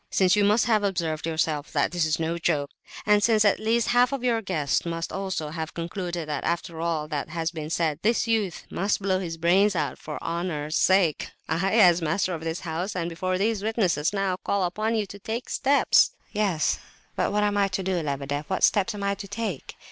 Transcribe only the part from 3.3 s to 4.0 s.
at least